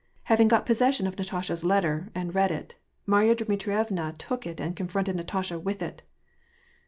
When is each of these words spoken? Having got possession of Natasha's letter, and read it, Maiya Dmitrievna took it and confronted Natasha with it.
Having 0.23 0.47
got 0.47 0.65
possession 0.65 1.05
of 1.05 1.15
Natasha's 1.15 1.63
letter, 1.63 2.09
and 2.15 2.33
read 2.33 2.49
it, 2.49 2.73
Maiya 3.07 3.37
Dmitrievna 3.37 4.15
took 4.17 4.47
it 4.47 4.59
and 4.59 4.75
confronted 4.75 5.15
Natasha 5.15 5.59
with 5.59 5.79
it. 5.83 6.01